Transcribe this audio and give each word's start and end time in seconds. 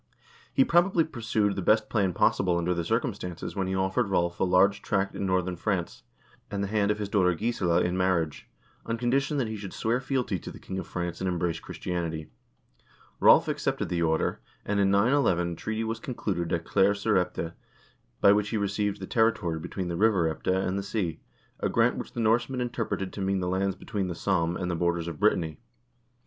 He 0.51 0.65
probably 0.65 1.03
pursued 1.03 1.55
the 1.55 1.61
best 1.61 1.87
plan 1.87 2.11
possible 2.13 2.57
under 2.57 2.73
the 2.73 2.83
circumstances 2.83 3.55
when 3.55 3.67
he 3.67 3.75
offered 3.75 4.07
Rolv 4.09 4.39
a 4.39 4.43
large 4.43 4.81
tract 4.81 5.13
in 5.15 5.27
northern 5.27 5.55
France, 5.55 6.01
and 6.49 6.63
the 6.63 6.67
hand 6.69 6.89
of 6.89 6.97
his 6.97 7.07
daughter 7.07 7.35
Gisela 7.35 7.81
in 7.81 7.95
marriage, 7.95 8.49
on 8.83 8.97
condition 8.97 9.37
that 9.37 9.47
he 9.47 9.55
should 9.55 9.73
swear 9.73 9.99
fealty 10.01 10.39
to 10.39 10.49
the 10.49 10.57
king 10.57 10.79
of 10.79 10.87
France 10.87 11.21
and 11.21 11.27
embrace 11.27 11.59
Christianity. 11.59 12.31
Rolv 13.21 13.47
accepted 13.47 13.89
the 13.89 14.01
offer, 14.01 14.39
and 14.65 14.79
in 14.79 14.89
911 14.89 15.51
a 15.51 15.55
treaty 15.55 15.83
was 15.83 15.99
concluded 15.99 16.51
at 16.51 16.65
Claire 16.65 16.95
sur 16.95 17.17
Epte 17.23 17.53
by 18.21 18.31
which 18.33 18.49
he 18.49 18.57
received 18.57 18.99
the 19.01 19.05
territory 19.05 19.59
between 19.59 19.87
the 19.87 19.95
river 19.95 20.27
Epte 20.33 20.47
and 20.47 20.79
the 20.79 20.81
sea, 20.81 21.19
a 21.59 21.69
grant 21.69 21.97
which 21.97 22.13
the 22.13 22.19
Norsemen 22.19 22.59
interpreted 22.59 23.13
to 23.13 23.21
mean 23.21 23.39
the 23.39 23.47
lands 23.47 23.75
between 23.75 24.07
the 24.07 24.15
Somme 24.15 24.57
and 24.57 24.71
the 24.71 24.75
borders 24.75 25.07
of 25.07 25.19
Brittany. 25.19 25.59